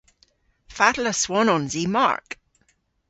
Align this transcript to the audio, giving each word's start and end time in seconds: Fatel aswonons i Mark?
Fatel 0.77 1.09
aswonons 1.11 1.73
i 1.83 1.85
Mark? 1.97 2.27